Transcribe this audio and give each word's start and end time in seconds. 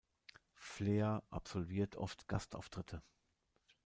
Flea 0.55 1.19
absolviert 1.29 1.95
oft 1.95 2.27
Gastauftritte. 2.27 3.03